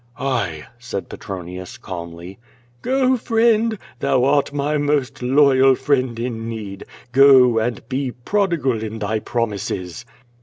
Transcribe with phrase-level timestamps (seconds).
[0.17, 2.39] "I," said Petronius calmly.
[2.81, 3.77] "Go, friend!
[3.99, 6.85] thou art my most loyal friend in need.
[7.11, 10.03] Go, and be prodigal in thy promises."